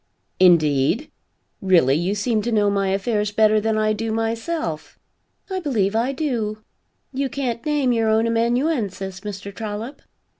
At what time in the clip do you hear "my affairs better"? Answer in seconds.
2.71-3.61